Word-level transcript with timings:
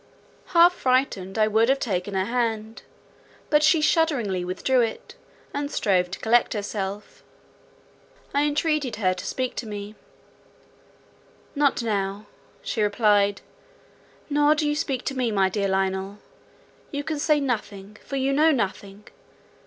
Half 0.55 0.73
frightened, 0.73 1.37
I 1.37 1.47
would 1.47 1.69
have 1.69 1.77
taken 1.79 2.15
her 2.15 2.25
hand; 2.25 2.81
but 3.51 3.61
she 3.61 3.81
shudderingly 3.81 4.43
withdrew 4.43 4.81
it, 4.81 5.13
and 5.53 5.69
strove 5.69 6.09
to 6.09 6.17
collect 6.17 6.53
herself. 6.53 7.23
I 8.33 8.45
entreated 8.45 8.95
her 8.95 9.13
to 9.13 9.23
speak 9.27 9.55
to 9.57 9.67
me: 9.67 9.93
"Not 11.53 11.83
now," 11.83 12.25
she 12.63 12.81
replied, 12.81 13.41
"nor 14.27 14.55
do 14.55 14.67
you 14.67 14.75
speak 14.75 15.03
to 15.05 15.15
me, 15.15 15.29
my 15.29 15.49
dear 15.49 15.67
Lionel; 15.67 16.17
you 16.89 17.03
can 17.03 17.19
say 17.19 17.39
nothing, 17.39 17.97
for 18.03 18.15
you 18.15 18.33
know 18.33 18.49
nothing. 18.49 19.05